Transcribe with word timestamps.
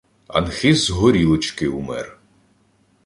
Анхиз 0.27 0.85
з 0.85 0.89
горілочки 0.89 1.67
умер. 1.67 2.17